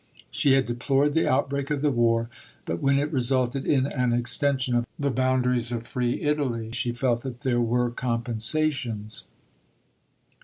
She 0.31 0.53
had 0.53 0.65
deplored 0.65 1.13
the 1.13 1.27
outbreak 1.29 1.69
of 1.69 1.83
the 1.83 1.91
war, 1.91 2.27
but 2.65 2.81
when 2.81 2.97
it 2.97 3.13
resulted 3.13 3.67
in 3.67 3.85
an 3.85 4.13
extension 4.13 4.73
of 4.73 4.87
the 4.97 5.11
boundaries 5.11 5.71
of 5.71 5.85
free 5.85 6.23
Italy 6.23 6.71
she 6.71 6.91
felt 6.91 7.21
that 7.21 7.41
there 7.41 7.61
were 7.61 7.91
compensations. 7.91 9.25